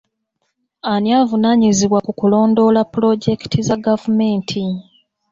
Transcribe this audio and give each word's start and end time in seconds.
Ani 0.91 1.09
avunaanyizibwa 1.21 1.99
ku 2.05 2.11
kulondoola 2.19 2.81
pulojekiti 2.93 3.57
za 3.67 3.75
gavumenti? 3.85 4.61